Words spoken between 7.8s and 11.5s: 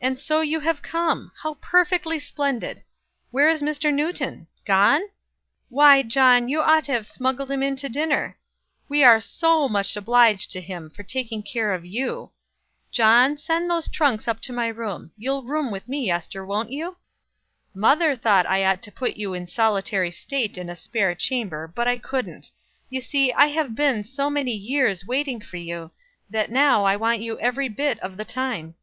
dinner. We are so much obliged to him for taking